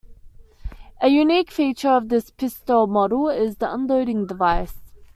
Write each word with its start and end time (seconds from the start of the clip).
A 0.99 1.09
unique 1.09 1.51
feature 1.51 1.89
of 1.91 2.09
this 2.09 2.31
pistol 2.31 2.87
model 2.87 3.29
is 3.29 3.57
the 3.57 3.71
unloading 3.71 4.25
device. 4.25 4.79